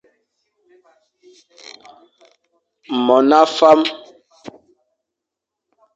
Mon 3.05 3.25
a 3.39 3.41
fam. 3.55 3.79